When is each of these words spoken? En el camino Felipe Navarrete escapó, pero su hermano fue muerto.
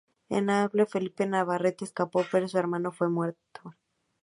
En 0.29 0.49
el 0.49 0.67
camino 0.71 0.87
Felipe 0.87 1.27
Navarrete 1.27 1.85
escapó, 1.85 2.25
pero 2.31 2.47
su 2.47 2.57
hermano 2.57 2.91
fue 2.91 3.07
muerto. 3.07 3.75